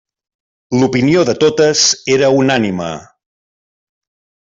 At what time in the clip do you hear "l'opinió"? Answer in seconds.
0.79-1.27